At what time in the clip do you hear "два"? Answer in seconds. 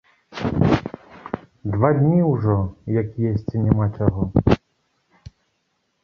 1.73-1.89